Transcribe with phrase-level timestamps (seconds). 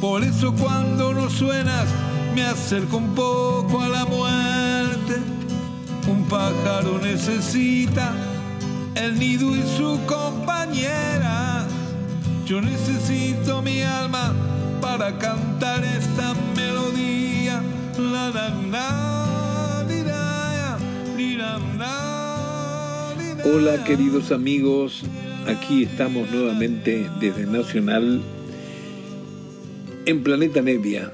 [0.00, 1.86] Por eso cuando no suenas
[2.34, 5.16] me acerco un poco a la muerte.
[6.08, 8.12] Un pájaro necesita
[8.94, 11.66] el nido y su compañera.
[12.44, 14.34] Yo necesito mi alma
[14.80, 17.62] para cantar esta melodía.
[17.98, 19.06] La, la, la.
[23.44, 25.02] Hola queridos amigos,
[25.46, 28.20] aquí estamos nuevamente desde Nacional
[30.06, 31.12] en Planeta Nevia,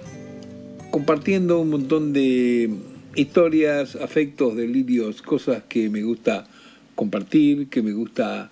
[0.91, 2.71] compartiendo un montón de
[3.15, 6.47] historias, afectos, delirios, cosas que me gusta
[6.95, 8.51] compartir, que me gusta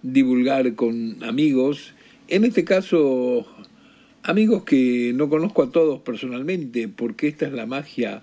[0.00, 1.92] divulgar con amigos.
[2.28, 3.46] En este caso,
[4.22, 8.22] amigos que no conozco a todos personalmente, porque esta es la magia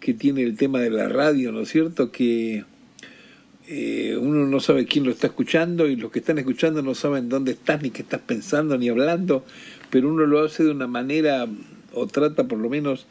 [0.00, 2.10] que tiene el tema de la radio, ¿no es cierto?
[2.10, 2.64] Que
[3.66, 7.30] eh, uno no sabe quién lo está escuchando y los que están escuchando no saben
[7.30, 9.44] dónde estás, ni qué estás pensando, ni hablando,
[9.94, 11.46] pero uno lo hace de una manera,
[11.92, 13.06] o trata por lo menos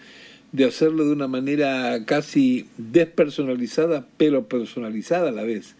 [0.51, 5.75] de hacerlo de una manera casi despersonalizada, pero personalizada a la vez.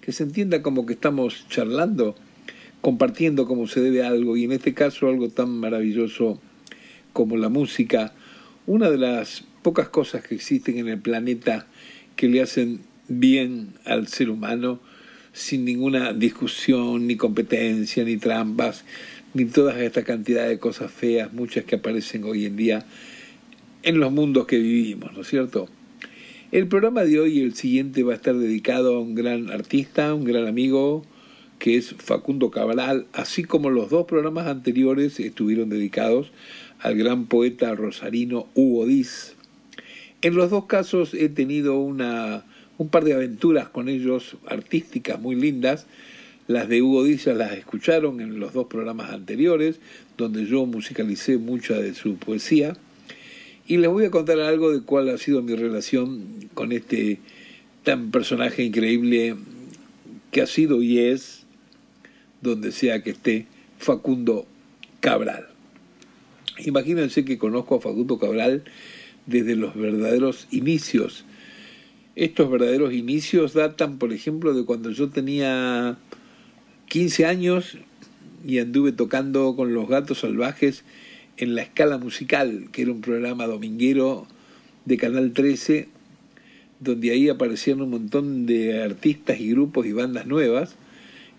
[0.00, 2.14] Que se entienda como que estamos charlando,
[2.80, 6.40] compartiendo como se debe algo, y en este caso algo tan maravilloso
[7.12, 8.14] como la música,
[8.66, 11.66] una de las pocas cosas que existen en el planeta
[12.16, 14.80] que le hacen bien al ser humano
[15.36, 18.86] sin ninguna discusión, ni competencia, ni trampas,
[19.36, 22.86] ni toda esta cantidad de cosas feas, muchas que aparecen hoy en día
[23.82, 25.68] en los mundos que vivimos, ¿no es cierto?
[26.52, 30.14] El programa de hoy y el siguiente va a estar dedicado a un gran artista,
[30.14, 31.04] un gran amigo,
[31.58, 36.30] que es Facundo Cabral, así como los dos programas anteriores estuvieron dedicados
[36.78, 39.34] al gran poeta rosarino Hugo Diz.
[40.22, 42.44] En los dos casos he tenido una,
[42.78, 45.86] un par de aventuras con ellos artísticas muy lindas.
[46.48, 49.80] Las de Hugo ya las escucharon en los dos programas anteriores,
[50.16, 52.76] donde yo musicalicé mucha de su poesía.
[53.66, 57.18] Y les voy a contar algo de cuál ha sido mi relación con este
[57.82, 59.36] tan personaje increíble
[60.30, 61.46] que ha sido y es,
[62.42, 63.46] donde sea que esté,
[63.78, 64.46] Facundo
[65.00, 65.48] Cabral.
[66.64, 68.62] Imagínense que conozco a Facundo Cabral
[69.26, 71.24] desde los verdaderos inicios.
[72.14, 75.98] Estos verdaderos inicios datan, por ejemplo, de cuando yo tenía
[76.96, 77.76] 15 años
[78.42, 80.82] y anduve tocando con los gatos salvajes
[81.36, 84.26] en la escala musical, que era un programa dominguero
[84.86, 85.88] de Canal 13,
[86.80, 90.76] donde ahí aparecían un montón de artistas y grupos y bandas nuevas,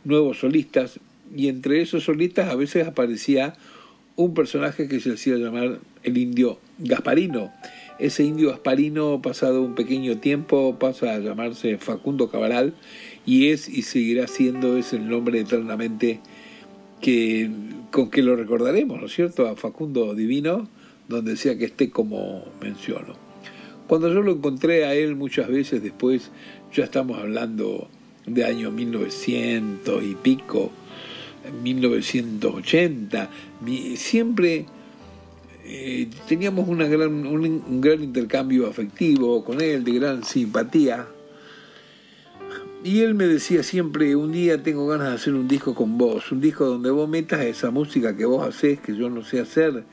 [0.04, 1.00] nuevos solistas,
[1.36, 3.56] y entre esos solistas a veces aparecía
[4.16, 7.52] un personaje que se hacía llamar el indio Gasparino.
[7.98, 12.76] Ese indio Gasparino, pasado un pequeño tiempo, pasa a llamarse Facundo Cabral
[13.28, 16.22] y es y seguirá siendo ese el nombre eternamente
[17.02, 17.52] que,
[17.92, 19.48] con que lo recordaremos, ¿no es cierto?
[19.48, 20.68] A Facundo Divino,
[21.10, 23.16] donde sea que esté como menciono.
[23.88, 26.32] Cuando yo lo encontré a él muchas veces después,
[26.74, 27.90] ya estamos hablando
[28.26, 30.72] de año 1900 y pico,
[31.64, 33.30] 1980,
[33.96, 34.66] siempre
[35.66, 41.08] eh, teníamos una gran, un gran intercambio afectivo con él, de gran simpatía.
[42.84, 46.32] Y él me decía siempre, un día tengo ganas de hacer un disco con vos,
[46.32, 49.84] un disco donde vos metas esa música que vos haces, que yo no sé hacer,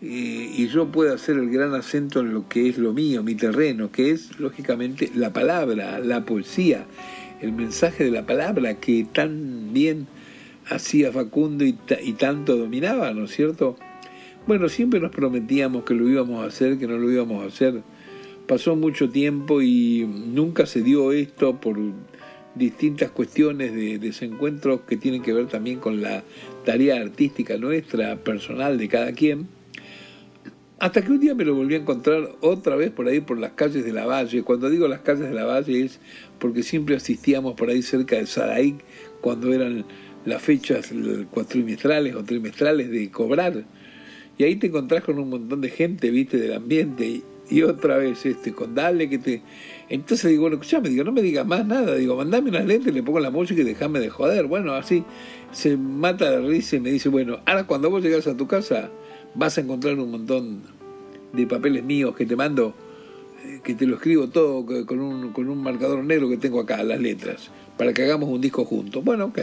[0.00, 3.34] y, y yo pueda hacer el gran acento en lo que es lo mío, mi
[3.34, 6.86] terreno, que es, lógicamente, la palabra, la poesía,
[7.40, 10.06] el mensaje de la palabra que tan bien
[10.68, 13.76] hacía Facundo y, y tanto dominaba, ¿no es cierto?
[14.46, 17.82] Bueno, siempre nos prometíamos que lo íbamos a hacer, que no lo íbamos a hacer.
[18.46, 21.76] Pasó mucho tiempo y nunca se dio esto por
[22.56, 26.24] distintas cuestiones de desencuentros que tienen que ver también con la
[26.64, 29.48] tarea artística nuestra, personal de cada quien.
[30.78, 33.52] Hasta que un día me lo volví a encontrar otra vez por ahí por las
[33.52, 34.42] calles de la Valle.
[34.42, 36.00] Cuando digo las calles de la Valle es
[36.38, 38.76] porque siempre asistíamos por ahí cerca de Saraí
[39.22, 39.86] cuando eran
[40.26, 40.92] las fechas
[41.30, 43.64] cuatrimestrales o trimestrales de cobrar.
[44.36, 47.22] Y ahí te encontrás con un montón de gente, viste, del ambiente.
[47.48, 49.42] Y otra vez este, con dale que te...
[49.88, 53.02] Entonces digo, bueno, me digo, no me digas más nada, digo, mandame unas lentes, le
[53.02, 54.46] pongo la música y déjame de joder.
[54.46, 55.04] Bueno, así
[55.52, 58.90] se mata de risa y me dice, bueno, ahora cuando vos llegas a tu casa
[59.34, 60.62] vas a encontrar un montón
[61.32, 62.74] de papeles míos que te mando,
[63.44, 66.82] eh, que te lo escribo todo con un, con un marcador negro que tengo acá,
[66.82, 69.04] las letras, para que hagamos un disco juntos.
[69.04, 69.38] Bueno, ok.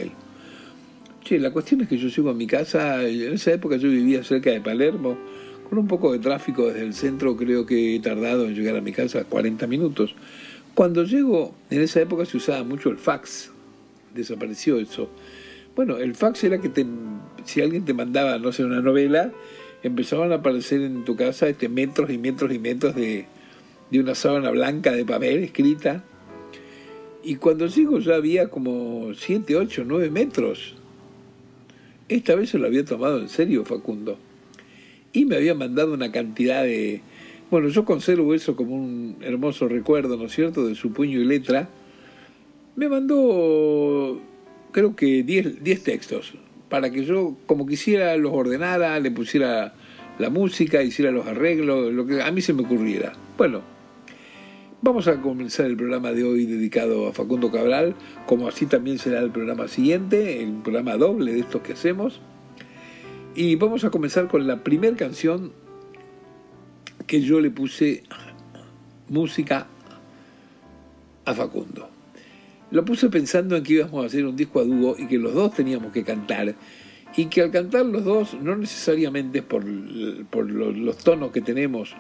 [1.24, 4.26] Che, la cuestión es que yo llego a mi casa, en esa época yo vivía
[4.26, 5.18] cerca de Palermo,
[5.78, 8.92] un poco de tráfico desde el centro creo que he tardado en llegar a mi
[8.92, 10.16] casa 40 minutos.
[10.74, 13.52] Cuando llego, en esa época se usaba mucho el fax,
[14.14, 15.10] desapareció eso.
[15.76, 16.86] Bueno, el fax era que te,
[17.46, 19.32] si alguien te mandaba, no sé, una novela,
[19.84, 23.26] empezaban a aparecer en tu casa este, metros y metros y metros de,
[23.92, 26.04] de una sábana blanca de papel escrita.
[27.24, 30.76] Y cuando llego ya había como 7, 8, 9 metros
[32.10, 34.18] esta vez se lo había tomado en serio Facundo.
[35.14, 37.02] Y me había mandado una cantidad de...
[37.50, 41.26] Bueno, yo conservo eso como un hermoso recuerdo, ¿no es cierto?, de su puño y
[41.26, 41.70] letra.
[42.76, 44.20] Me mandó,
[44.72, 46.34] creo que 10 textos,
[46.68, 49.76] para que yo, como quisiera, los ordenara, le pusiera
[50.18, 53.14] la música, hiciera los arreglos, lo que a mí se me ocurriera.
[53.38, 53.62] Bueno,
[54.86, 57.96] Vamos a comenzar el programa de hoy dedicado a Facundo Cabral,
[58.26, 62.20] como así también será el programa siguiente, el programa doble de estos que hacemos.
[63.36, 65.52] Y vamos a comenzar con la primera canción
[67.08, 68.04] que yo le puse
[69.10, 69.68] música
[71.26, 71.90] a Facundo.
[72.70, 75.34] Lo puse pensando en que íbamos a hacer un disco a dúo y que los
[75.34, 76.56] dos teníamos que cantar.
[77.16, 79.64] Y que al cantar los dos, no necesariamente por,
[80.28, 81.96] por los tonos que tenemos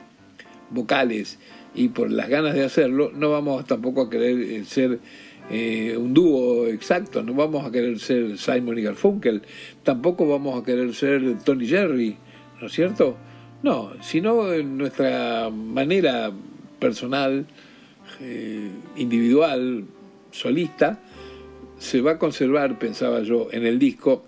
[0.69, 1.39] vocales,
[1.75, 4.99] y por las ganas de hacerlo, no vamos tampoco a querer eh, ser
[5.49, 9.41] eh, un dúo exacto, no vamos a querer ser Simon y Garfunkel,
[9.83, 12.17] tampoco vamos a querer ser Tony Jerry,
[12.59, 13.17] ¿no es cierto?
[13.61, 16.31] No, sino en nuestra manera
[16.79, 17.45] personal,
[18.19, 19.85] eh, individual,
[20.31, 20.99] solista,
[21.77, 24.23] se va a conservar, pensaba yo, en el disco,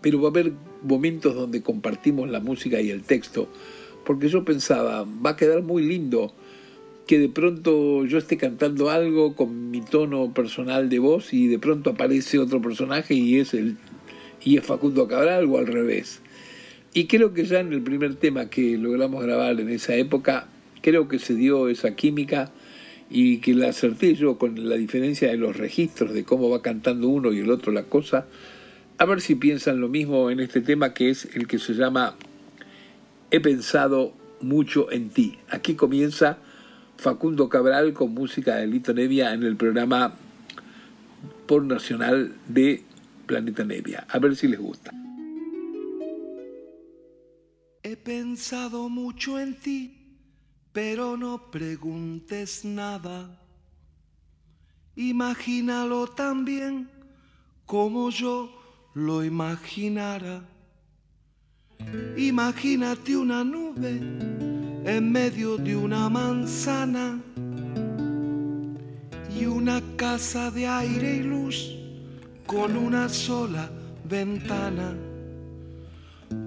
[0.00, 0.52] pero va a haber
[0.82, 3.48] momentos donde compartimos la música y el texto
[4.04, 6.32] porque yo pensaba, va a quedar muy lindo
[7.10, 11.58] que de pronto yo esté cantando algo con mi tono personal de voz y de
[11.58, 13.78] pronto aparece otro personaje y es el
[14.44, 16.20] y es Facundo Cabral o al revés.
[16.94, 20.46] Y creo que ya en el primer tema que logramos grabar en esa época,
[20.82, 22.52] creo que se dio esa química
[23.10, 27.08] y que la acerté yo con la diferencia de los registros de cómo va cantando
[27.08, 28.28] uno y el otro la cosa.
[28.98, 32.14] A ver si piensan lo mismo en este tema que es el que se llama
[33.32, 35.38] He pensado mucho en ti.
[35.48, 36.38] Aquí comienza
[37.00, 40.12] Facundo Cabral con música de Lito Nevia en el programa
[41.46, 42.84] por nacional de
[43.24, 44.06] Planeta Nevia.
[44.10, 44.92] A ver si les gusta.
[47.82, 50.18] He pensado mucho en ti,
[50.72, 53.40] pero no preguntes nada.
[54.94, 56.90] Imagínalo también
[57.64, 60.44] como yo lo imaginara.
[62.18, 64.49] Imagínate una nube
[64.84, 67.20] en medio de una manzana
[69.38, 71.76] y una casa de aire y luz
[72.46, 73.70] con una sola
[74.08, 74.94] ventana.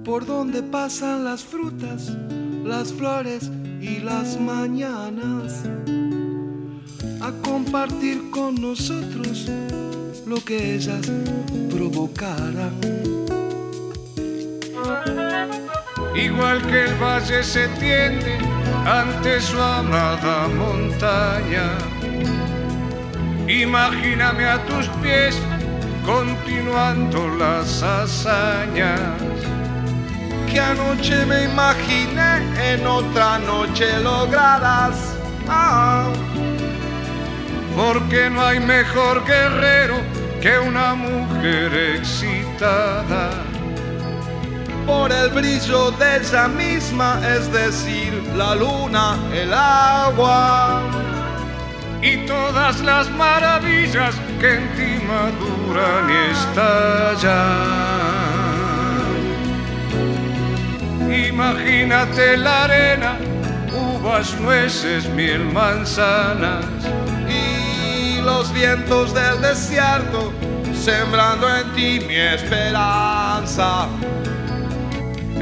[0.03, 2.11] Por donde pasan las frutas,
[2.63, 3.49] las flores
[3.81, 5.63] y las mañanas.
[7.21, 9.49] A compartir con nosotros
[10.25, 11.09] lo que ellas
[11.69, 12.73] provocaran
[16.15, 18.37] igual que el valle se tiende
[18.85, 21.77] ante su amada montaña.
[23.47, 25.37] Imagíname a tus pies
[26.05, 28.99] continuando las hazañas
[30.49, 35.17] que anoche me imaginé en otra noche lograrás.
[35.47, 36.11] Ah,
[37.75, 39.95] porque no hay mejor guerrero
[40.41, 43.31] que una mujer excitada
[44.85, 50.81] por el brillo de ella misma, es decir, la luna, el agua.
[52.01, 57.83] Y todas las maravillas que en ti maduran y estallan.
[61.29, 63.17] Imagínate la arena,
[63.71, 66.65] uvas, nueces, miel, manzanas.
[67.29, 70.33] Y los vientos del desierto
[70.73, 73.87] sembrando en ti mi esperanza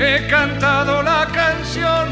[0.01, 2.09] he cantado la canción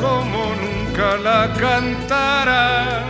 [0.00, 3.02] como nunca la cantara.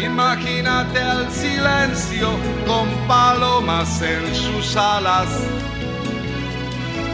[0.00, 2.30] Imagínate el silencio
[2.66, 5.28] con palomas en sus alas.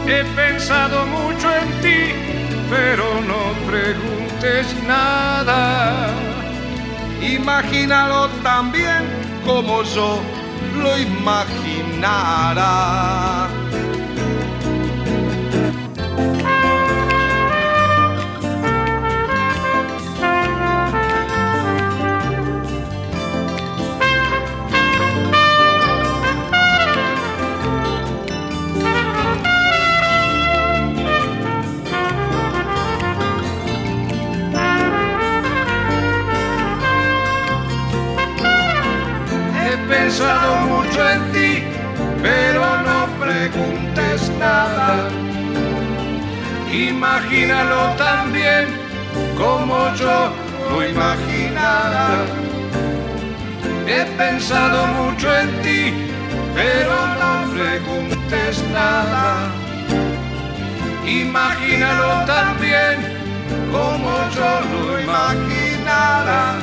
[0.07, 2.13] He pensado mucho en ti,
[2.69, 6.07] pero no preguntes nada.
[7.21, 9.03] Imagínalo también
[9.45, 10.21] como yo
[10.77, 12.25] lo imaginara.
[39.87, 41.63] Pensado mucho en ti,
[42.21, 45.09] pero no preguntes nada.
[46.71, 48.67] Imagínalo también
[49.37, 50.31] como yo
[50.69, 52.25] lo imaginara.
[53.87, 55.93] He pensado mucho en ti,
[56.55, 59.51] pero no preguntes nada.
[61.05, 63.15] Imagínalo también
[63.71, 66.55] como yo lo imaginara.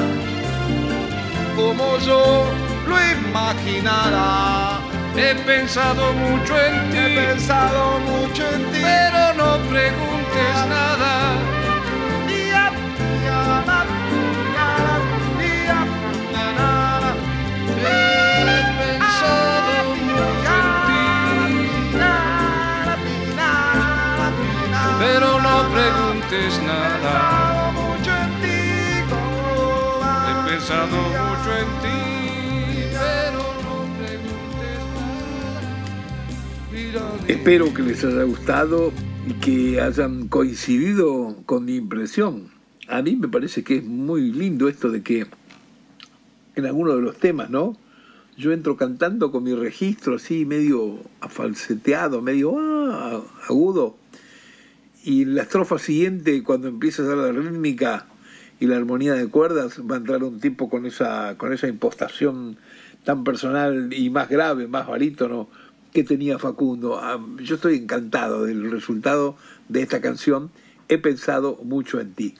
[1.55, 2.62] Como yo
[2.93, 4.81] lo.
[5.15, 11.13] He pensado mucho en ti, he pensado mucho en ti, pero no preguntes nada.
[17.85, 21.05] He pensado mucho en ti,
[24.99, 27.15] pero no preguntes nada.
[30.29, 32.02] He pensado mucho en ti.
[37.29, 38.93] Espero que les haya gustado
[39.27, 42.49] y que hayan coincidido con mi impresión.
[42.89, 45.27] A mí me parece que es muy lindo esto de que
[46.57, 47.77] en alguno de los temas, ¿no?
[48.37, 53.97] Yo entro cantando con mi registro así medio afalseteado, medio ah, agudo.
[55.05, 58.07] Y en la estrofa siguiente, cuando empieza a dar la rítmica
[58.61, 62.57] y la armonía de cuerdas, va a entrar un tipo con esa, con esa impostación
[63.05, 65.49] tan personal y más grave, más barítono
[65.93, 66.99] que tenía Facundo.
[66.99, 69.37] Ah, Yo estoy encantado del resultado
[69.69, 70.51] de esta canción.
[70.89, 72.35] He pensado mucho en ti.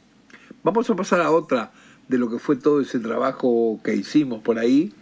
[0.63, 1.73] Vamos a pasar a otra
[2.09, 4.93] de lo que fue todo ese trabajo que hicimos por ahí.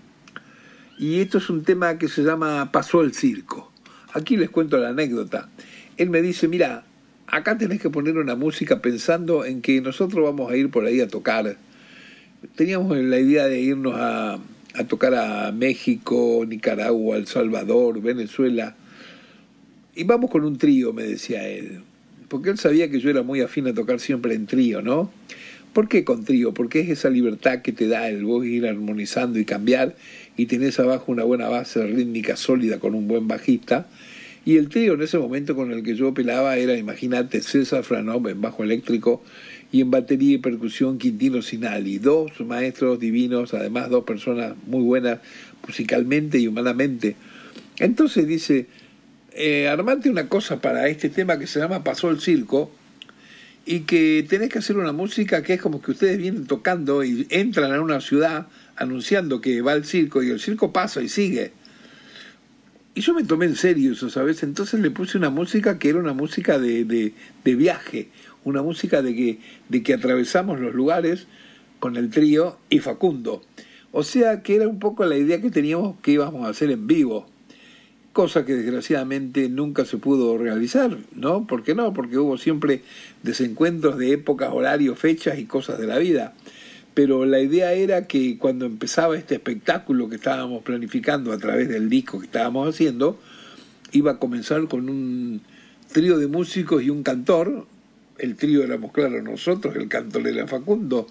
[0.99, 3.71] Y esto es un tema que se llama Pasó el circo.
[4.13, 5.49] Aquí les cuento la anécdota.
[5.97, 6.85] Él me dice, mira,
[7.27, 11.01] acá tenés que poner una música pensando en que nosotros vamos a ir por ahí
[11.01, 11.57] a tocar.
[12.57, 14.39] Teníamos la idea de irnos a,
[14.75, 18.77] a tocar a México, Nicaragua, El Salvador, Venezuela.
[19.95, 21.81] Y vamos con un trío, me decía él.
[22.29, 25.11] Porque él sabía que yo era muy afín a tocar siempre en trío, ¿no?
[25.73, 26.53] ¿Por qué con trío?
[26.55, 29.95] Porque es esa libertad que te da el vos ir armonizando y cambiar
[30.37, 33.87] y tenés abajo una buena base rítmica sólida con un buen bajista.
[34.45, 38.27] Y el trío en ese momento con el que yo pelaba era, imagínate, César Franov
[38.29, 39.23] en bajo eléctrico
[39.73, 41.99] y en batería y percusión Quintino Sinali.
[41.99, 45.21] Dos maestros divinos, además dos personas muy buenas
[45.67, 47.17] musicalmente y humanamente.
[47.79, 48.67] Entonces dice,
[49.33, 52.71] eh, armate una cosa para este tema que se llama Pasó el Circo
[53.65, 57.27] y que tenés que hacer una música que es como que ustedes vienen tocando y
[57.31, 61.53] entran a una ciudad anunciando que va el circo y el circo pasa y sigue.
[62.95, 64.43] Y yo me tomé en serio eso, ¿sabes?
[64.43, 67.13] Entonces le puse una música que era una música de, de,
[67.45, 68.09] de viaje,
[68.45, 71.27] una música de que, de que atravesamos los lugares
[71.79, 73.43] con el trío y Facundo.
[73.93, 76.87] O sea que era un poco la idea que teníamos que íbamos a hacer en
[76.87, 77.27] vivo
[78.13, 81.47] cosa que desgraciadamente nunca se pudo realizar, ¿no?
[81.47, 81.93] ¿Por qué no?
[81.95, 82.83] Porque hubo siempre
[83.23, 86.35] desencuentros de épocas, horarios, fechas y cosas de la vida.
[86.95, 91.89] Pero la idea era que cuando empezaba este espectáculo que estábamos planificando a través del
[91.89, 93.19] disco que estábamos haciendo,
[93.93, 95.41] iba a comenzar con un
[95.93, 97.67] trío de músicos y un cantor.
[98.21, 101.07] El trío éramos, claro, nosotros, el cantor era Facundo,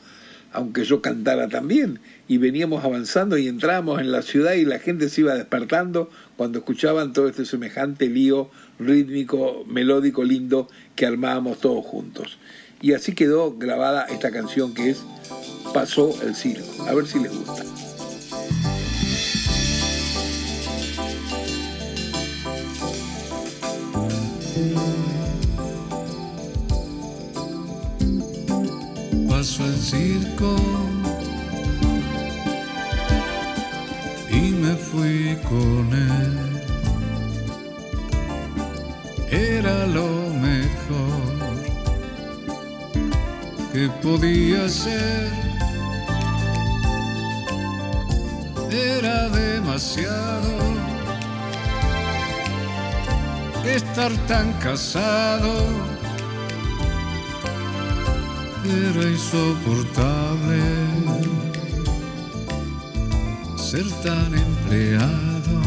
[0.52, 5.10] aunque yo cantara también, y veníamos avanzando y entramos en la ciudad y la gente
[5.10, 8.50] se iba despertando cuando escuchaban todo este semejante lío
[8.80, 12.38] rítmico, melódico, lindo que armábamos todos juntos.
[12.82, 15.04] Y así quedó grabada esta canción que es
[15.74, 16.66] Pasó el circo.
[16.88, 17.64] A ver si les gusta.
[29.40, 30.58] El circo
[34.30, 36.62] y me fui con él.
[39.32, 40.10] Era lo
[40.42, 41.56] mejor
[43.72, 45.32] que podía ser.
[48.70, 50.52] Era demasiado
[53.64, 55.54] estar tan casado
[58.70, 60.62] Era insoportable
[63.58, 65.62] ser tan empleado.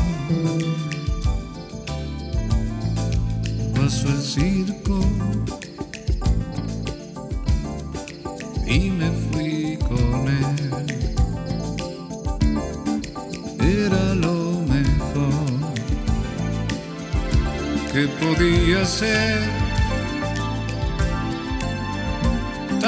[3.74, 5.00] Pasó el circo
[8.66, 10.56] y me fui con él.
[13.58, 15.58] Era lo mejor
[17.92, 19.61] que podía ser.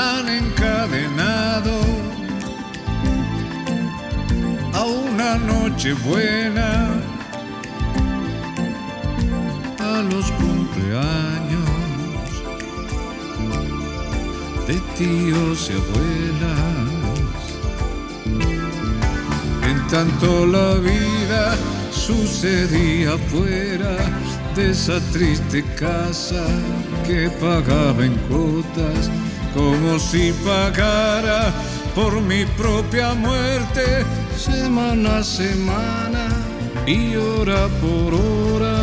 [0.05, 1.81] Encadenado
[4.75, 6.89] a una noche buena,
[9.79, 11.71] a los cumpleaños
[14.67, 16.85] de tíos y abuelas.
[19.71, 21.57] En tanto la vida
[21.91, 23.97] sucedía fuera
[24.55, 26.45] de esa triste casa
[27.07, 29.11] que pagaba en cuotas,
[29.55, 31.53] como si pagara
[31.95, 34.05] por mi propia muerte,
[34.37, 36.29] semana a semana
[36.87, 38.74] y hora por hora.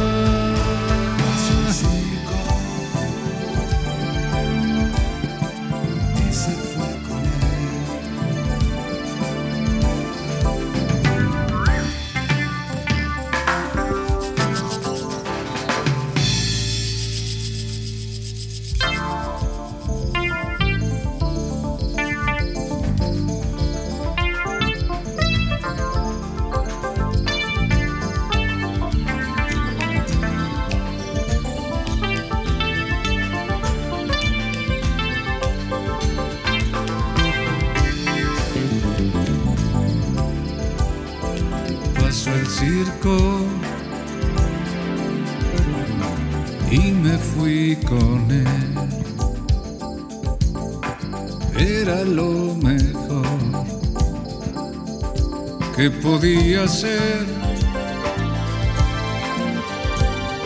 [55.81, 57.25] Que podía ser.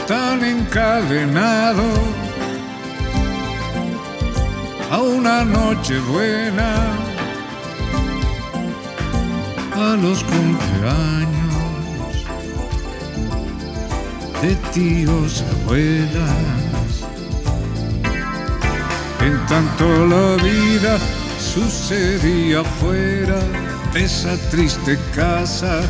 [0.08, 1.84] Tan encadenado
[4.92, 6.70] a una noche buena
[9.76, 12.16] a los cumpleaños
[14.42, 16.92] de tíos abuelas.
[19.20, 20.98] En tanto la vida
[21.38, 23.65] sucedía fuera de
[23.96, 25.82] esa triste casa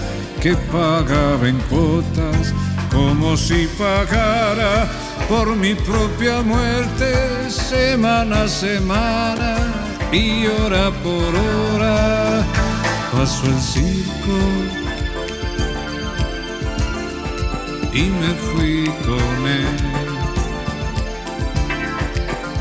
[0.41, 2.53] que pagaba en cuotas,
[2.91, 4.87] como si pagara
[5.27, 9.55] por mi propia muerte semana a semana
[10.11, 12.43] y hora por hora
[13.11, 14.39] pasó el circo
[17.91, 19.77] y me fui con él.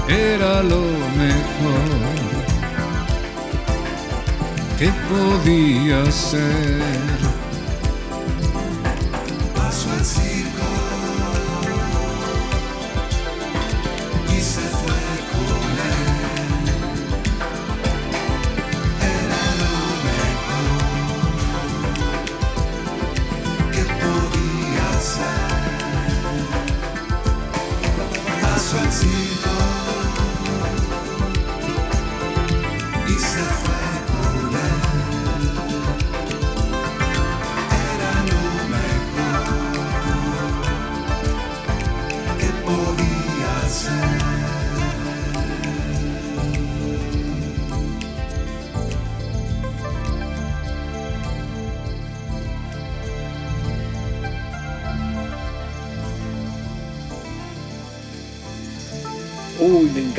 [0.08, 0.82] Era lo
[1.16, 2.13] mejor
[4.84, 7.23] que podía ser.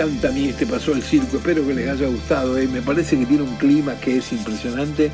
[0.06, 2.68] Encanta a mí este Pasó el Circo, espero que les haya gustado, ¿eh?
[2.68, 5.10] me parece que tiene un clima que es impresionante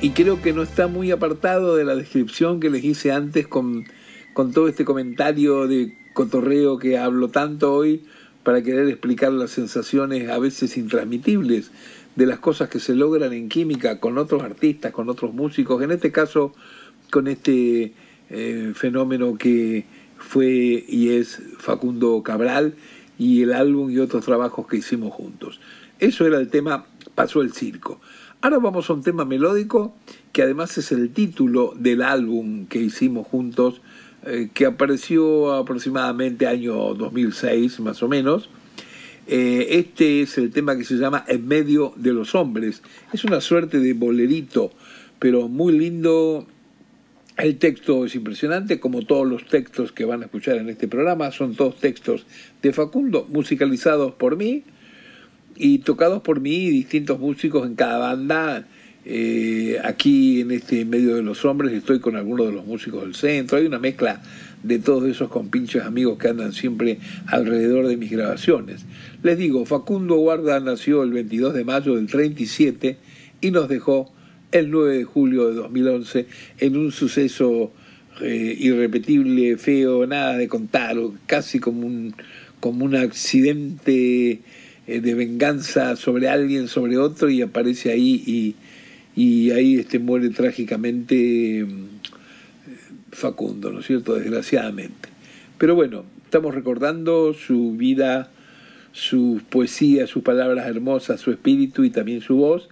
[0.00, 3.84] y creo que no está muy apartado de la descripción que les hice antes con,
[4.32, 8.02] con todo este comentario de cotorreo que hablo tanto hoy
[8.42, 11.70] para querer explicar las sensaciones a veces intransmitibles
[12.16, 15.92] de las cosas que se logran en química con otros artistas, con otros músicos, en
[15.92, 16.52] este caso
[17.10, 17.92] con este
[18.30, 19.84] eh, fenómeno que
[20.18, 22.74] fue y es Facundo Cabral
[23.24, 25.58] y el álbum y otros trabajos que hicimos juntos.
[25.98, 26.84] Eso era el tema
[27.14, 27.98] Pasó el Circo.
[28.42, 29.94] Ahora vamos a un tema melódico
[30.32, 33.80] que además es el título del álbum que hicimos juntos,
[34.26, 38.50] eh, que apareció aproximadamente año 2006 más o menos.
[39.26, 42.82] Eh, este es el tema que se llama En medio de los hombres.
[43.14, 44.70] Es una suerte de bolerito,
[45.18, 46.46] pero muy lindo.
[47.36, 51.32] El texto es impresionante, como todos los textos que van a escuchar en este programa,
[51.32, 52.26] son todos textos
[52.62, 54.62] de Facundo, musicalizados por mí.
[55.56, 58.66] y tocados por mí y distintos músicos en cada banda.
[59.04, 63.14] Eh, aquí en este medio de los hombres estoy con algunos de los músicos del
[63.14, 63.58] centro.
[63.58, 64.20] Hay una mezcla
[64.64, 68.84] de todos esos compinches amigos que andan siempre alrededor de mis grabaciones.
[69.22, 72.96] Les digo, Facundo Guarda nació el 22 de mayo del 37
[73.40, 74.10] y nos dejó
[74.54, 76.26] el 9 de julio de 2011
[76.60, 77.72] en un suceso
[78.20, 82.14] eh, irrepetible, feo, nada de contar, casi como un,
[82.60, 84.40] como un accidente
[84.86, 88.54] eh, de venganza sobre alguien, sobre otro, y aparece ahí y,
[89.20, 91.86] y ahí este, muere trágicamente mm,
[93.10, 94.14] Facundo, ¿no es cierto?
[94.14, 95.08] Desgraciadamente.
[95.58, 98.30] Pero bueno, estamos recordando su vida,
[98.92, 102.68] su poesía, sus palabras hermosas, su espíritu y también su voz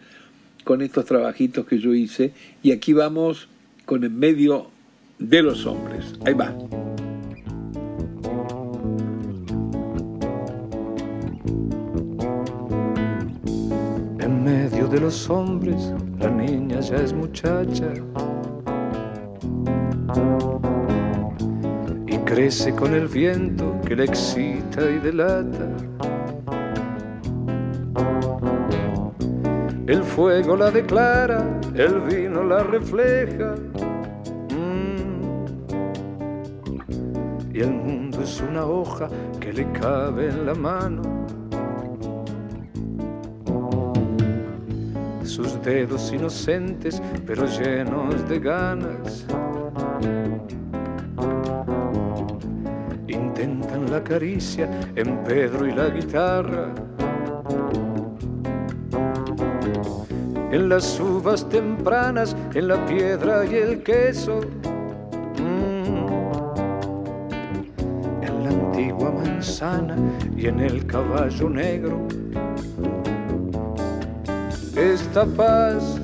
[0.64, 2.32] con estos trabajitos que yo hice.
[2.62, 3.48] Y aquí vamos
[3.84, 4.68] con en medio
[5.18, 6.14] de los hombres.
[6.24, 6.54] Ahí va.
[14.18, 17.92] En medio de los hombres, la niña ya es muchacha.
[22.06, 25.68] Y crece con el viento que la excita y delata.
[29.92, 33.56] El fuego la declara, el vino la refleja
[37.52, 41.02] y el mundo es una hoja que le cabe en la mano.
[45.24, 49.26] Sus dedos inocentes pero llenos de ganas.
[53.08, 56.72] Intentan la caricia en Pedro y la guitarra.
[60.52, 64.40] En las uvas tempranas, en la piedra y el queso
[70.36, 72.08] y en el caballo negro.
[74.76, 76.00] Esta paz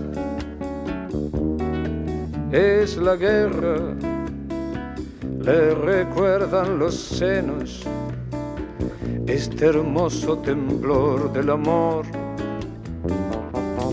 [2.52, 3.78] es la guerra,
[5.40, 7.82] le recuerdan los senos,
[9.26, 12.04] este hermoso temblor del amor.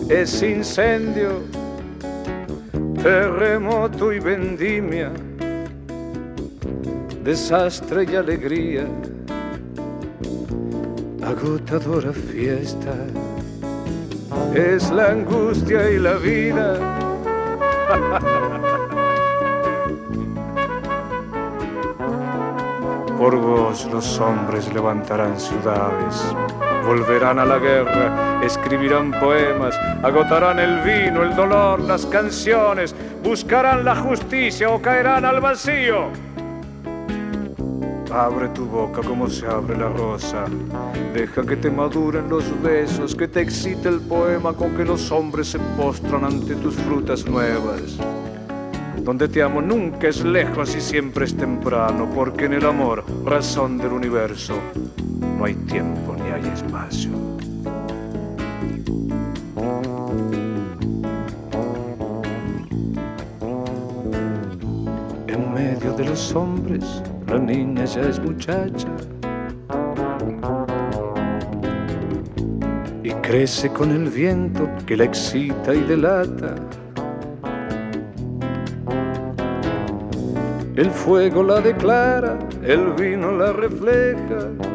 [0.10, 1.41] Es incendio,
[3.02, 5.12] terremoto y vendimia,
[7.24, 8.88] desastre y alegría
[11.26, 12.94] agotadora fiesta.
[14.54, 16.80] Es la angustia y la vida.
[23.18, 26.36] Por vos los hombres levantarán ciudades,
[26.86, 33.95] volverán a la guerra, escribirán poemas, agotarán el vino, el dolor, las canciones, buscarán la
[33.95, 36.10] justicia o caerán al vacío.
[38.13, 40.45] Abre tu boca como se abre la rosa.
[41.13, 45.50] Deja que te maduren los besos, que te excite el poema con que los hombres
[45.50, 47.98] se postran ante tus frutas nuevas.
[49.04, 53.78] Donde te amo nunca es lejos y siempre es temprano, porque en el amor, razón
[53.78, 54.56] del universo,
[55.38, 57.12] no hay tiempo ni hay espacio.
[65.28, 68.88] En medio de los hombres, la niña ya es muchacha
[73.04, 76.56] y crece con el viento que la excita y delata.
[80.76, 84.75] El fuego la declara, el vino la refleja.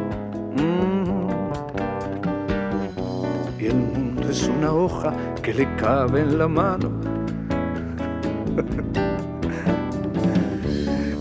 [4.31, 5.13] Es una hoja
[5.43, 6.89] que le cabe en la mano.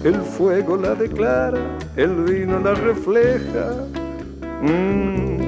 [0.04, 1.60] El fuego la declara,
[1.96, 3.72] el vino la refleja.
[4.62, 5.40] Mm.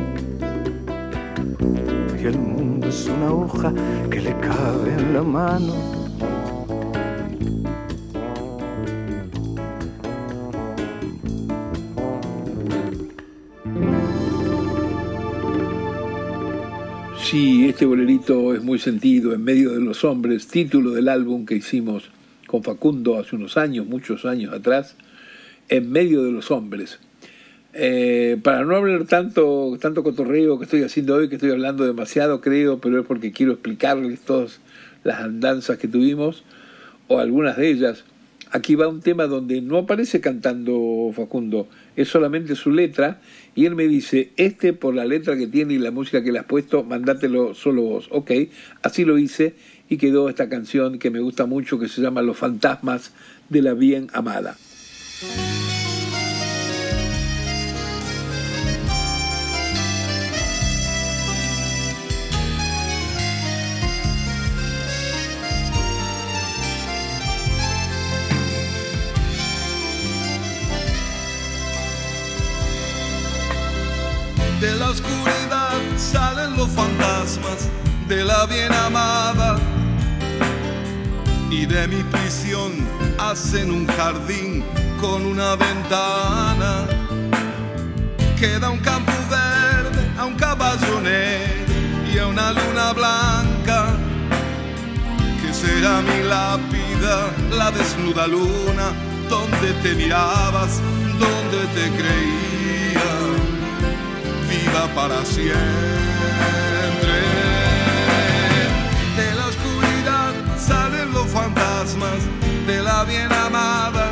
[2.19, 3.71] Y el mundo es una hoja
[4.09, 6.00] que le cabe en la mano.
[17.31, 21.55] Sí, este bolerito es muy sentido, en medio de los hombres, título del álbum que
[21.55, 22.09] hicimos
[22.45, 24.97] con Facundo hace unos años, muchos años atrás,
[25.69, 26.99] en medio de los hombres.
[27.71, 32.41] Eh, para no hablar tanto, tanto cotorreo que estoy haciendo hoy, que estoy hablando demasiado,
[32.41, 34.59] creo, pero es porque quiero explicarles todas
[35.05, 36.43] las andanzas que tuvimos,
[37.07, 38.03] o algunas de ellas.
[38.51, 43.21] Aquí va un tema donde no aparece cantando Facundo, es solamente su letra,
[43.55, 46.39] y él me dice, este por la letra que tiene y la música que le
[46.39, 48.07] has puesto, mandátelo solo vos.
[48.11, 48.31] Ok,
[48.81, 49.55] así lo hice,
[49.89, 53.13] y quedó esta canción que me gusta mucho que se llama Los fantasmas
[53.49, 54.55] de la bien amada.
[78.51, 79.57] Bien amada.
[81.49, 82.71] Y de mi prisión
[83.17, 84.63] hacen un jardín
[84.99, 86.85] con una ventana.
[88.39, 91.73] Queda un campo verde a un caballo negro
[92.13, 93.79] y a una luna blanca.
[95.41, 97.15] Que será mi lápida,
[97.51, 98.87] la desnuda luna
[99.29, 100.81] donde te mirabas,
[101.23, 103.11] donde te creía,
[104.49, 106.70] viva para siempre.
[111.31, 112.19] Fantasmas
[112.67, 114.11] de la bien amada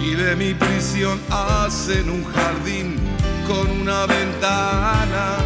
[0.00, 2.96] y de mi prisión hacen un jardín
[3.46, 5.38] con una ventana.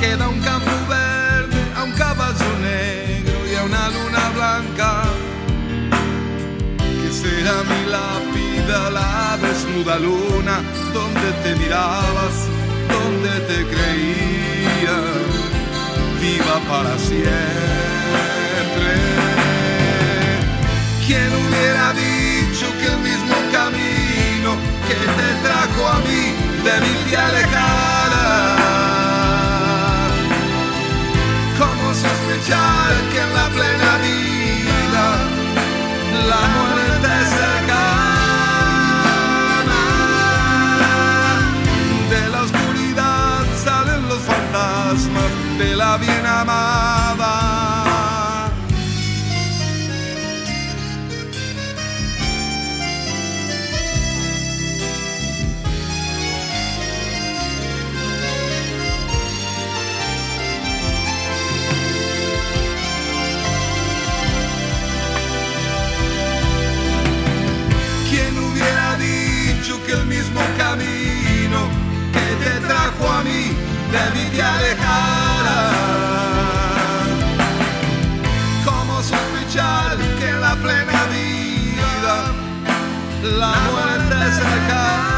[0.00, 5.04] Queda un campo verde a un caballo negro y a una luna blanca
[7.00, 10.62] que será mi lápida, la desnuda luna
[10.92, 12.36] donde te mirabas,
[12.92, 14.96] donde te creía,
[16.20, 17.85] viva para siempre.
[21.06, 24.56] ¿Quién hubiera dicho que el mismo camino
[24.88, 26.74] que te trajo a mí de
[27.08, 27.24] tía
[74.36, 75.58] te alejara?
[78.64, 82.16] ¿Cómo sospechar que en la plena vida
[83.40, 85.14] la muerte cercana?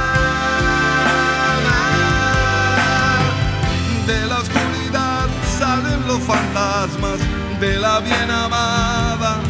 [4.07, 5.27] De la oscuridad
[5.59, 7.19] salen los fantasmas
[7.61, 9.41] de la bien amada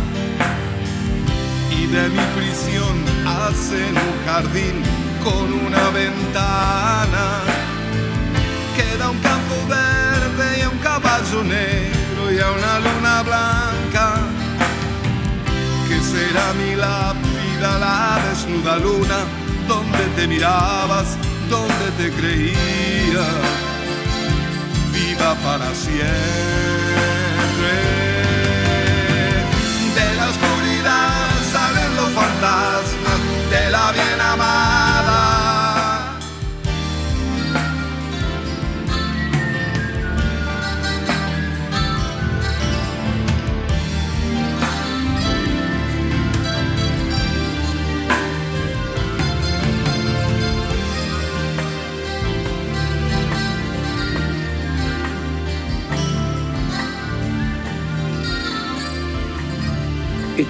[1.71, 4.83] y de mi prisión hacen un jardín
[5.23, 7.58] con una ventana.
[8.79, 14.07] Queda un campo verde y un caballo negro y a una luna blanca.
[15.89, 19.19] Que será mi lápida, la desnuda luna
[19.67, 21.09] donde te mirabas,
[21.51, 23.27] donde te creía,
[24.93, 26.58] viva para siempre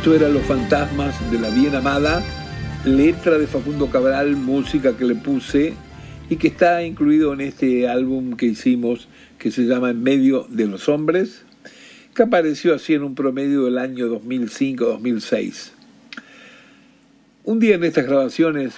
[0.08, 2.24] Esto era Los Fantasmas de la Bien Amada,
[2.86, 5.74] letra de Facundo Cabral, música que le puse
[6.30, 9.06] y que está incluido en este álbum que hicimos
[9.38, 11.42] que se llama En medio de los hombres,
[12.14, 15.72] que apareció así en un promedio del año 2005-2006.
[17.44, 18.76] Un día en estas grabaciones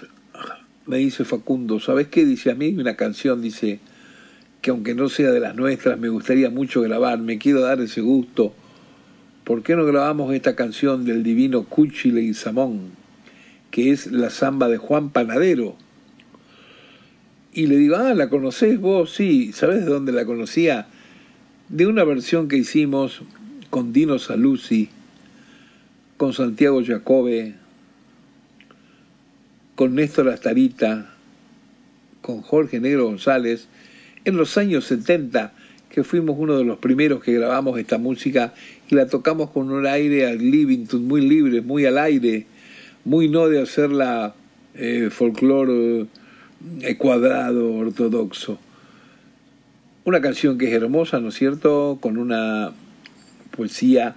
[0.87, 2.25] me dice Facundo, ¿sabes qué?
[2.25, 3.79] Dice a mí una canción, dice
[4.63, 8.01] que aunque no sea de las nuestras, me gustaría mucho grabar, me quiero dar ese
[8.01, 8.53] gusto
[9.51, 12.93] ¿por qué no grabamos esta canción del divino Cuchi Leguizamón,
[13.73, 15.75] que es la samba de Juan Panadero?
[17.53, 19.13] Y le digo, ah, ¿la conocés vos?
[19.13, 20.87] Sí, ¿sabés de dónde la conocía?
[21.69, 23.23] De una versión que hicimos
[23.71, 24.89] con Dino Saluzzi,
[26.17, 27.55] con Santiago Jacobe,
[29.75, 31.13] con Néstor Astarita,
[32.23, 33.67] con Jorge Negro González,
[34.25, 35.55] en los años 70,
[35.91, 38.55] que fuimos uno de los primeros que grabamos esta música
[38.89, 42.47] y la tocamos con un aire al Livington muy libre, muy al aire,
[43.05, 44.35] muy no de hacerla
[44.75, 46.07] eh, folclore
[46.83, 48.59] eh, cuadrado, ortodoxo.
[50.05, 51.99] Una canción que es hermosa, ¿no es cierto?
[52.01, 52.73] Con una
[53.57, 54.15] poesía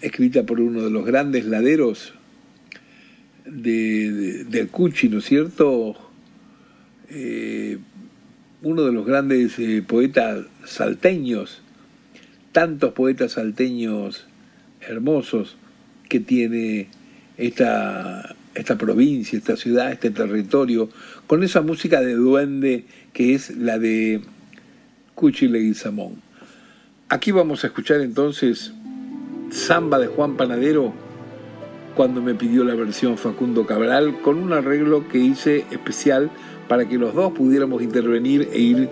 [0.00, 2.14] escrita por uno de los grandes laderos
[3.44, 5.96] de, de- del Cuchi, ¿no es cierto?
[7.10, 7.78] Eh,
[8.62, 11.60] uno de los grandes eh, poetas salteños,
[12.52, 14.26] tantos poetas salteños
[14.80, 15.56] hermosos
[16.08, 16.88] que tiene
[17.36, 20.90] esta, esta provincia, esta ciudad, este territorio,
[21.26, 24.20] con esa música de duende que es la de
[25.14, 26.22] Cuchi Leguizamón.
[27.08, 28.72] Aquí vamos a escuchar entonces
[29.50, 30.94] Samba de Juan Panadero
[31.94, 36.30] cuando me pidió la versión Facundo Cabral con un arreglo que hice especial
[36.68, 38.88] para que los dos pudiéramos intervenir e ir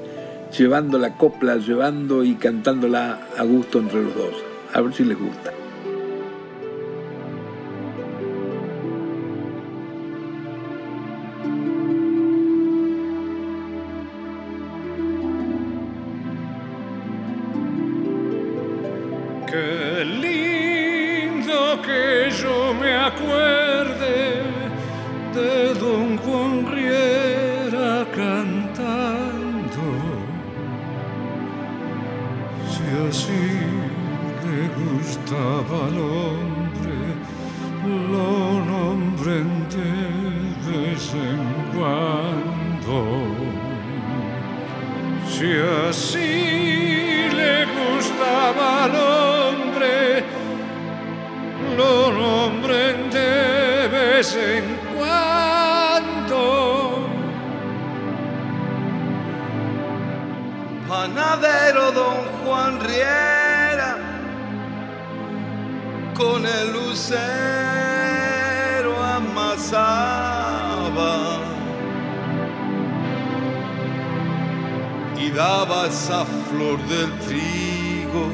[0.56, 4.34] llevando la copla, llevando y cantándola a gusto entre los dos.
[4.72, 5.59] A ver si les gusta.
[54.20, 54.64] vez en
[54.96, 56.40] cuando.
[60.88, 63.92] Panadero don Juan Riera
[66.14, 67.02] con el lucero
[69.18, 71.12] amasaba
[75.16, 78.24] y daba esa flor del trigo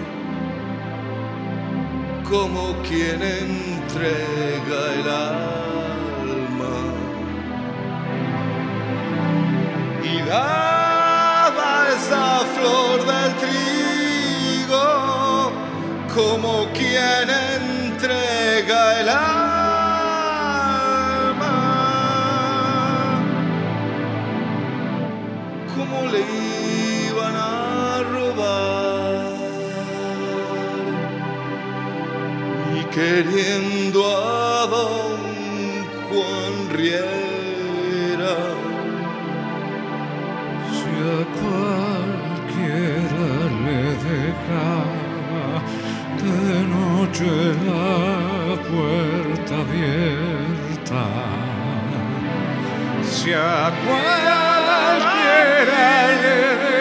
[2.29, 5.66] como quien entrega el alma.
[10.27, 14.87] llegaba esa flor del trigo,
[16.15, 19.27] como quien entrega el alma.
[25.77, 26.23] Como le
[27.09, 29.37] iban a robar
[32.75, 34.36] y queriendo a
[47.07, 51.05] noche la puerta abierta.
[53.03, 55.47] Si a cualquiera
[56.23, 56.76] le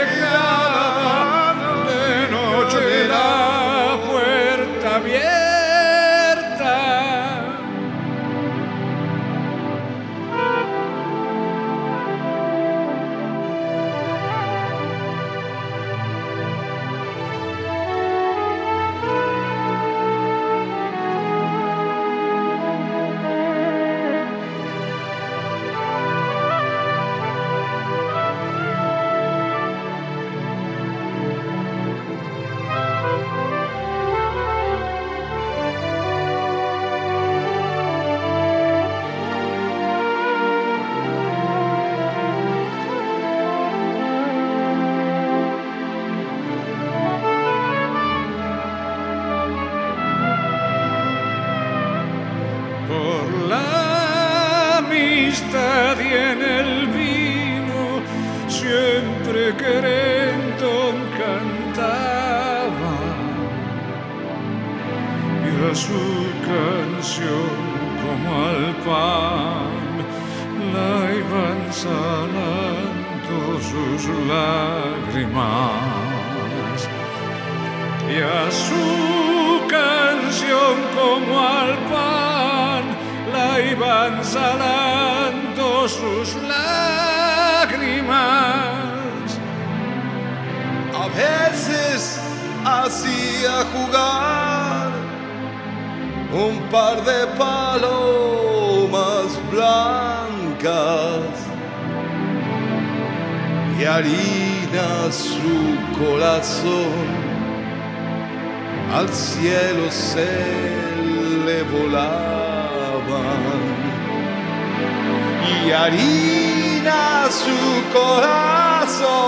[115.66, 117.60] y harina su
[117.98, 119.26] corazón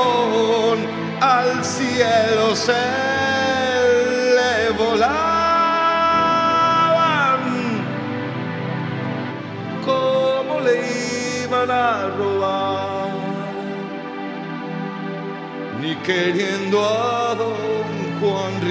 [1.19, 2.73] al cielo se
[4.37, 5.07] le volaban.
[9.85, 10.75] ¿Cómo le
[11.43, 13.11] iban a robar?
[15.81, 18.61] Ni queriendo a don Juan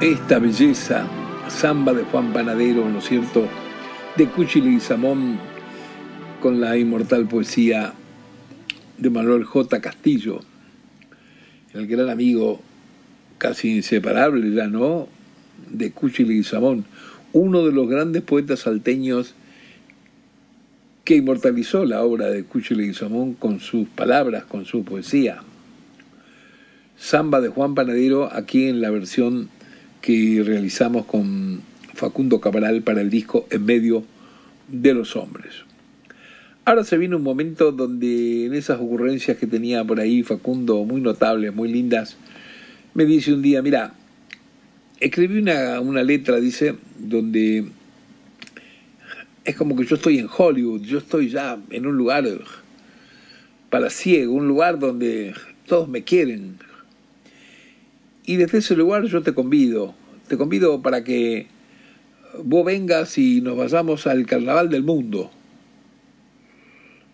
[0.00, 1.04] esta belleza,
[1.48, 3.44] samba de Juan Panadero, ¿no es cierto?,
[4.16, 5.38] de Cuchile y Samón,
[6.40, 7.92] con la inmortal poesía
[9.00, 9.80] de Manuel J.
[9.80, 10.40] Castillo,
[11.72, 12.60] el gran amigo
[13.38, 15.08] casi inseparable ya, ¿no?,
[15.70, 16.84] de Cuchile y Samón,
[17.32, 19.34] uno de los grandes poetas salteños
[21.04, 25.42] que inmortalizó la obra de Cuchile y Samón con sus palabras, con su poesía.
[26.98, 29.48] Samba de Juan Panadero, aquí en la versión
[30.02, 31.62] que realizamos con
[31.94, 34.04] Facundo Cabral para el disco En medio
[34.68, 35.69] de los hombres.
[36.64, 41.00] Ahora se viene un momento donde en esas ocurrencias que tenía por ahí Facundo, muy
[41.00, 42.16] notables, muy lindas,
[42.94, 43.94] me dice un día, mira,
[45.00, 47.64] escribí una, una letra, dice, donde
[49.44, 52.24] es como que yo estoy en Hollywood, yo estoy ya en un lugar
[53.70, 55.32] para ciego, un lugar donde
[55.66, 56.58] todos me quieren,
[58.26, 59.94] y desde ese lugar yo te convido,
[60.28, 61.46] te convido para que
[62.44, 65.30] vos vengas y nos vayamos al carnaval del mundo.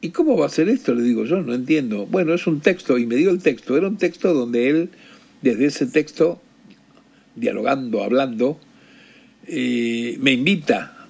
[0.01, 0.95] ¿Y cómo va a ser esto?
[0.95, 2.07] Le digo yo, no entiendo.
[2.07, 4.91] Bueno, es un texto, y me dio el texto, era un texto donde él,
[5.43, 6.41] desde ese texto,
[7.35, 8.59] dialogando, hablando,
[9.47, 11.07] eh, me invita,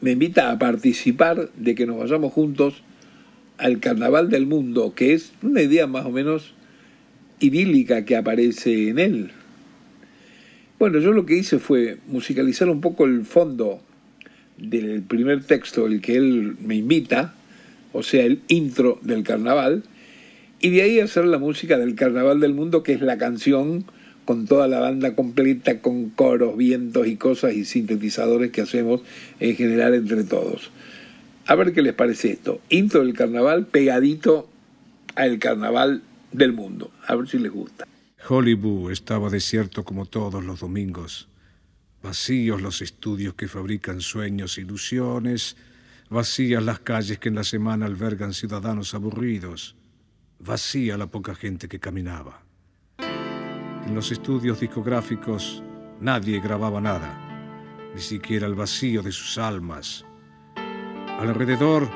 [0.00, 2.82] me invita a participar de que nos vayamos juntos
[3.58, 6.54] al carnaval del mundo, que es una idea más o menos
[7.40, 9.30] idílica que aparece en él.
[10.78, 13.80] Bueno, yo lo que hice fue musicalizar un poco el fondo
[14.56, 17.34] del primer texto, el que él me invita,
[17.92, 19.84] o sea, el intro del carnaval,
[20.60, 23.84] y de ahí hacer la música del Carnaval del Mundo, que es la canción
[24.24, 29.02] con toda la banda completa, con coros, vientos y cosas y sintetizadores que hacemos
[29.40, 30.70] en general entre todos.
[31.46, 32.60] A ver qué les parece esto.
[32.68, 34.50] Intro del carnaval pegadito
[35.14, 36.90] al carnaval del mundo.
[37.06, 37.86] A ver si les gusta.
[38.28, 41.28] Hollywood estaba desierto como todos los domingos.
[42.02, 45.56] Vacíos los estudios que fabrican sueños ilusiones,
[46.10, 49.76] vacías las calles que en la semana albergan ciudadanos aburridos,
[50.38, 52.42] vacía la poca gente que caminaba.
[52.98, 55.62] En los estudios discográficos
[56.00, 60.04] nadie grababa nada, ni siquiera el vacío de sus almas.
[61.18, 61.88] Alrededor,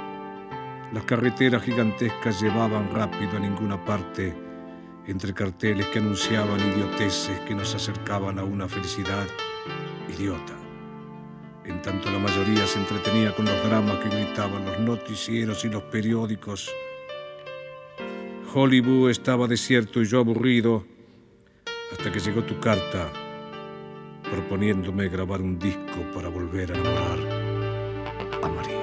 [0.93, 4.35] las carreteras gigantescas llevaban rápido a ninguna parte
[5.07, 9.27] entre carteles que anunciaban idioteces que nos acercaban a una felicidad
[10.09, 10.62] idiota.
[11.65, 15.83] En tanto la mayoría se entretenía con los dramas que gritaban los noticieros y los
[15.85, 16.71] periódicos.
[18.53, 20.85] Hollywood estaba desierto y yo aburrido
[21.93, 23.11] hasta que llegó tu carta
[24.31, 27.19] proponiéndome grabar un disco para volver a enamorar
[28.43, 28.82] a María.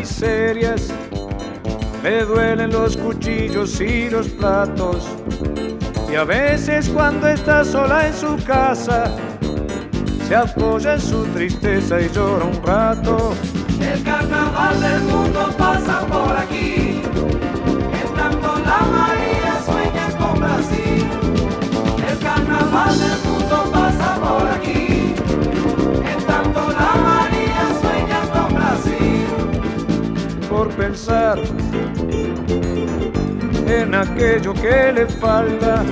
[0.00, 0.88] Miserias.
[2.02, 5.06] Me duelen los cuchillos y los platos.
[6.10, 9.14] Y a veces cuando está sola en su casa,
[10.26, 13.34] se apoya en su tristeza y llora un rato.
[13.78, 17.02] El carnaval del mundo pasa por aquí.
[18.00, 21.06] En tanto la María sueña con Brasil.
[22.10, 23.49] El carnaval del mundo
[30.80, 31.38] pensar
[33.66, 35.84] en aquello que le falta.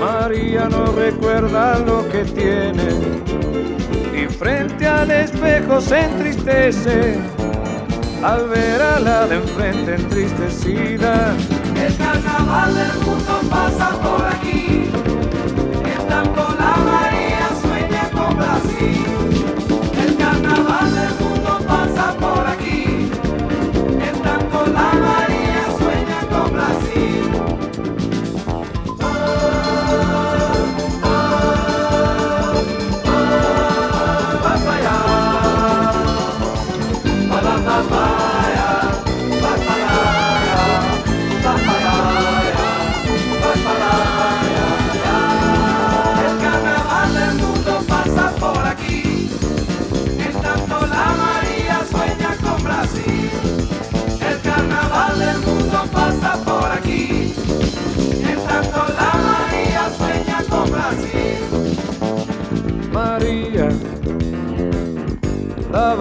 [0.00, 2.88] María no recuerda lo que tiene
[4.12, 7.18] y frente al espejo se entristece
[8.24, 11.34] al ver a la de enfrente entristecida.
[11.86, 14.90] El carnaval del mundo pasa por aquí.
[15.92, 19.45] En tanto la María sueña con Brasil.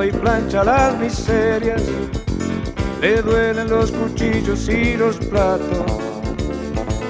[0.08, 1.82] Y plancha las miserias,
[3.02, 5.86] le duelen los cuchillos y los platos.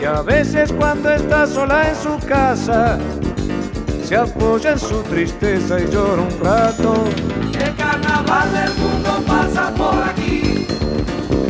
[0.01, 2.97] Y a veces cuando está sola en su casa,
[4.03, 6.93] se apoya en su tristeza y llora un rato.
[7.59, 10.67] El carnaval del mundo pasa por aquí,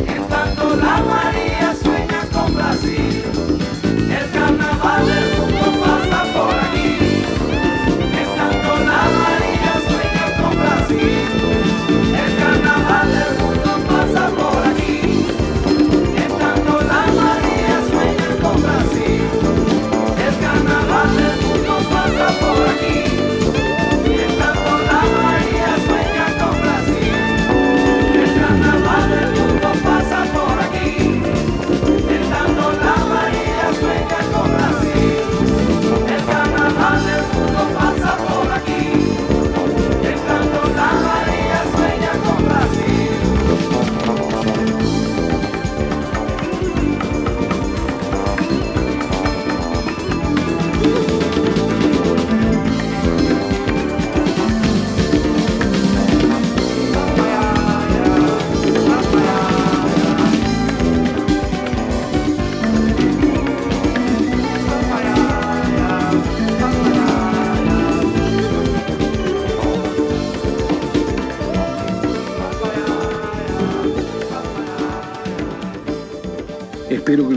[0.06, 3.35] en tanto la María sueña con Brasil.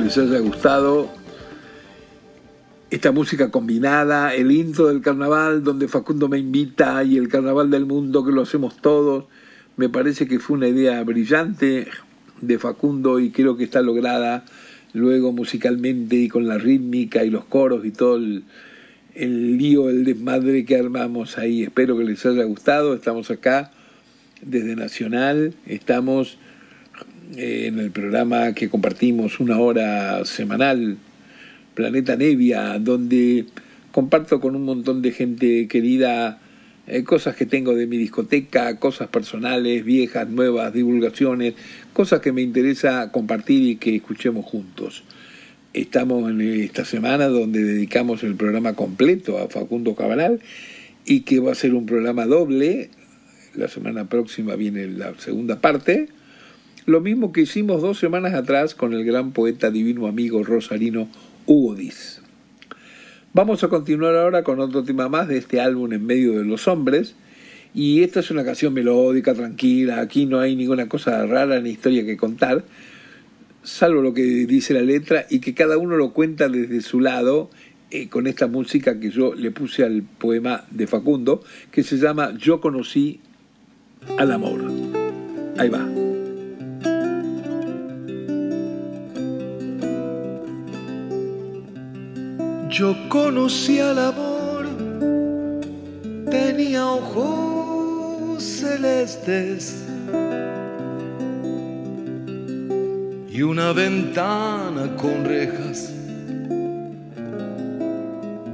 [0.10, 1.08] Les haya gustado
[2.90, 7.86] esta música combinada, el intro del carnaval donde Facundo me invita y el carnaval del
[7.86, 9.26] mundo que lo hacemos todos.
[9.78, 11.90] Me parece que fue una idea brillante
[12.42, 14.46] de Facundo y creo que está lograda
[14.94, 18.46] luego musicalmente y con la rítmica y los coros y todo el,
[19.14, 21.62] el lío, el desmadre que armamos ahí.
[21.62, 22.96] Espero que les haya gustado.
[22.96, 23.70] Estamos acá
[24.42, 26.40] desde Nacional, estamos
[27.36, 30.98] en el programa que compartimos una hora semanal,
[31.76, 33.46] Planeta Nevia, donde
[33.92, 36.40] comparto con un montón de gente querida
[36.88, 41.54] eh, cosas que tengo de mi discoteca, cosas personales, viejas, nuevas, divulgaciones,
[41.94, 45.04] cosas que me interesa compartir y que escuchemos juntos.
[45.74, 50.40] Estamos en esta semana donde dedicamos el programa completo a Facundo Cabral
[51.06, 52.90] y que va a ser un programa doble.
[53.54, 56.10] La semana próxima viene la segunda parte.
[56.90, 61.08] Lo mismo que hicimos dos semanas atrás con el gran poeta divino amigo rosarino
[61.46, 62.20] Hugo Diz.
[63.32, 66.68] Vamos a continuar ahora con otro tema más de este álbum En medio de los
[66.68, 67.14] hombres.
[67.76, 72.04] Y esta es una canción melódica, tranquila, aquí no hay ninguna cosa rara ni historia
[72.04, 72.64] que contar,
[73.62, 77.52] salvo lo que dice la letra y que cada uno lo cuenta desde su lado
[77.92, 82.36] eh, con esta música que yo le puse al poema de Facundo, que se llama
[82.36, 83.20] Yo conocí
[84.18, 84.60] al amor.
[85.56, 85.99] Ahí va.
[92.80, 94.66] Yo conocí al amor,
[96.32, 99.84] tenía ojos celestes
[103.30, 105.92] y una ventana con rejas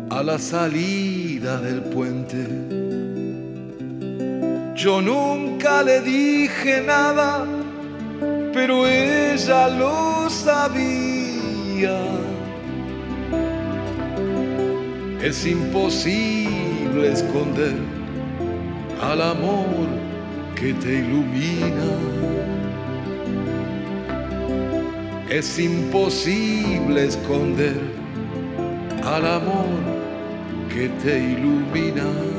[0.10, 2.48] a la salida del puente.
[4.76, 7.46] Yo nunca le dije nada,
[8.52, 12.35] pero ella lo sabía.
[15.22, 17.74] Es imposible esconder
[19.02, 19.88] al amor
[20.56, 21.88] que te ilumina.
[25.30, 27.76] Es imposible esconder
[29.04, 29.66] al amor
[30.74, 32.35] que te ilumina.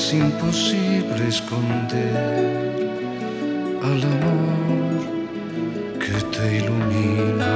[0.00, 2.14] Es imposible esconder
[3.82, 5.00] al amor
[5.98, 7.54] que te ilumina.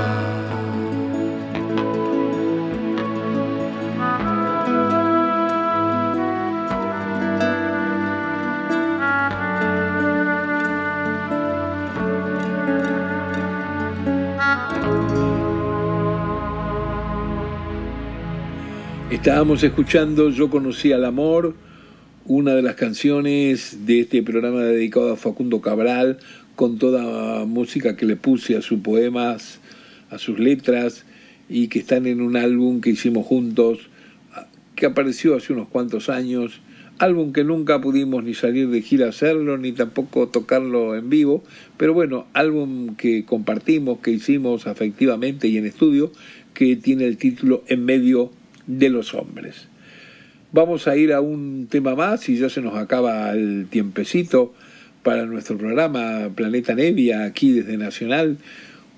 [19.11, 21.55] Estábamos escuchando Yo conocí al amor,
[22.34, 26.16] una de las canciones de este programa dedicado a Facundo Cabral,
[26.56, 29.60] con toda música que le puse a sus poemas,
[30.08, 31.04] a sus letras,
[31.50, 33.80] y que están en un álbum que hicimos juntos,
[34.76, 36.62] que apareció hace unos cuantos años,
[36.96, 41.44] álbum que nunca pudimos ni salir de gira a hacerlo, ni tampoco tocarlo en vivo,
[41.76, 46.10] pero bueno, álbum que compartimos, que hicimos afectivamente y en estudio,
[46.54, 48.32] que tiene el título En medio
[48.66, 49.68] de los hombres.
[50.55, 54.53] Vamos a ir a un tema más y ya se nos acaba el tiempecito
[55.03, 58.36] para nuestro programa Planeta Nevia aquí desde Nacional.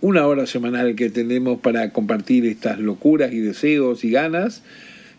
[0.01, 4.65] Una hora semanal que tenemos para compartir estas locuras y deseos y ganas.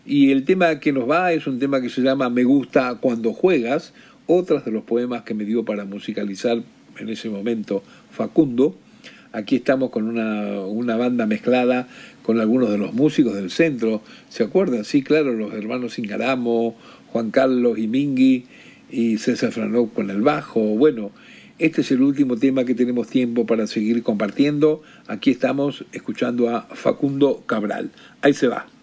[0.04, 3.32] Y el tema que nos va es un tema que se llama Me gusta cuando
[3.32, 3.94] juegas,
[4.26, 6.58] otras de los poemas que me dio para musicalizar
[6.98, 8.76] en ese momento Facundo.
[9.32, 11.88] Aquí estamos con una, una banda mezclada
[12.26, 14.02] con algunos de los músicos del centro.
[14.28, 14.84] ¿Se acuerdan?
[14.84, 16.76] Sí, claro, los hermanos Ingaramo,
[17.12, 18.46] Juan Carlos y Mingui
[18.90, 20.60] y César Franó con el bajo.
[20.60, 21.12] Bueno,
[21.60, 24.82] este es el último tema que tenemos tiempo para seguir compartiendo.
[25.06, 27.92] Aquí estamos escuchando a Facundo Cabral.
[28.22, 28.75] Ahí se va.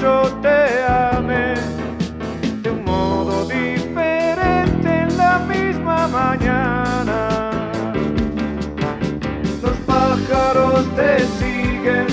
[0.00, 1.54] Yo te ame
[2.62, 7.50] de un modo diferente en la misma mañana.
[9.62, 12.06] Los pájaros te siguen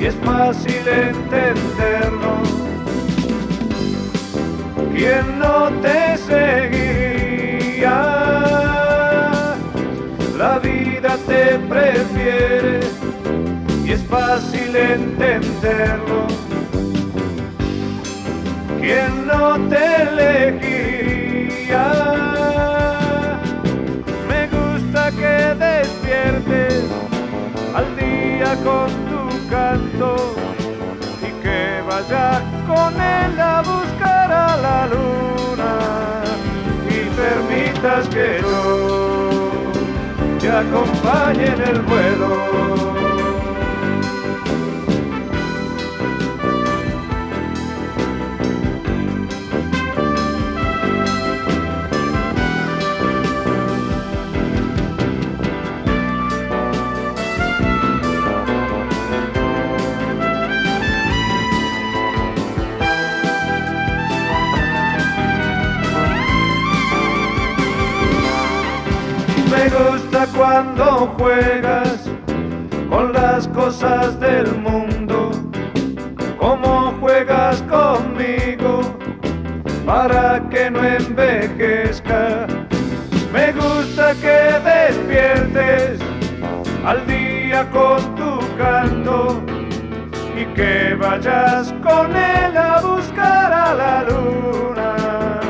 [0.00, 2.34] y es fácil entenderlo.
[4.94, 6.96] ¿Quién no te seguiría?
[10.36, 12.80] la vida te prefiere
[13.84, 16.45] y es fácil entenderlo.
[18.86, 21.86] ¿Quién no te elegiría?
[24.28, 26.84] Me gusta que despiertes
[27.74, 30.36] al día con tu canto
[31.20, 35.72] y que vayas con él a buscar a la luna
[36.88, 39.72] y permitas que yo
[40.38, 42.95] te acompañe en el vuelo.
[70.36, 72.10] Cuando juegas
[72.90, 75.30] con las cosas del mundo,
[76.38, 78.80] como juegas conmigo
[79.86, 82.46] para que no envejezca.
[83.32, 86.00] Me gusta que despiertes
[86.84, 89.42] al día con tu canto
[90.36, 95.40] y que vayas con él a buscar a la luna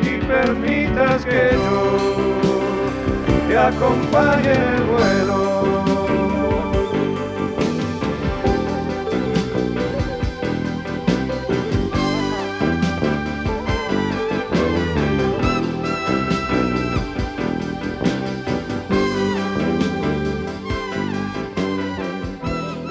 [0.00, 1.89] y permitas que yo
[3.50, 4.54] te acompañe
[4.86, 5.50] el.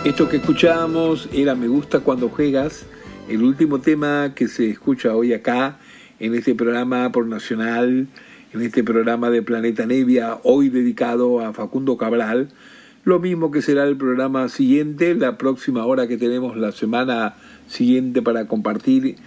[0.03, 2.85] Esto que escuchábamos era Me gusta cuando juegas,
[3.29, 5.79] el último tema que se escucha hoy acá
[6.19, 8.07] en este programa por Nacional
[8.53, 12.49] en este programa de Planeta Nevia, hoy dedicado a Facundo Cabral.
[13.03, 17.35] Lo mismo que será el programa siguiente, la próxima hora que tenemos la semana
[17.67, 19.17] siguiente para compartir,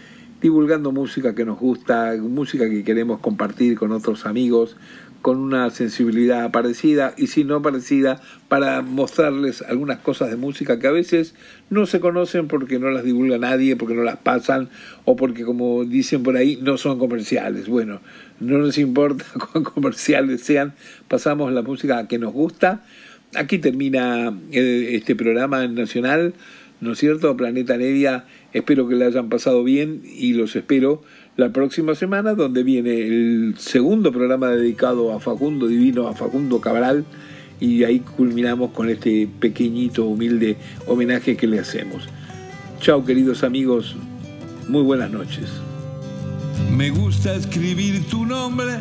[0.41, 4.77] divulgando música que nos gusta, música que queremos compartir con otros amigos,
[5.23, 10.89] con una sensibilidad parecida y si no parecida para mostrarles algunas cosas de música que
[10.89, 11.35] a veces
[11.70, 14.68] no se conocen porque no las divulga nadie, porque no las pasan
[15.05, 17.68] o porque como dicen por ahí no son comerciales.
[17.68, 18.01] Bueno,
[18.41, 20.75] no nos importa cuán comerciales sean,
[21.09, 22.85] pasamos la música que nos gusta.
[23.35, 26.35] Aquí termina eh, este programa nacional,
[26.81, 27.35] ¿no es cierto?
[27.37, 31.03] Planeta Nevia, espero que le hayan pasado bien y los espero
[31.37, 37.05] la próxima semana, donde viene el segundo programa dedicado a Facundo Divino, a Facundo Cabral,
[37.59, 40.57] y ahí culminamos con este pequeñito, humilde
[40.87, 42.09] homenaje que le hacemos.
[42.80, 43.97] Chao queridos amigos,
[44.68, 45.49] muy buenas noches.
[46.70, 48.74] Me gusta escribir tu nombre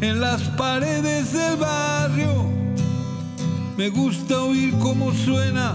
[0.00, 2.46] en las paredes del barrio.
[3.76, 5.74] Me gusta oír cómo suena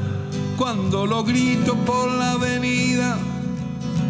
[0.57, 3.17] cuando lo grito por la avenida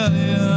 [0.00, 0.49] love you.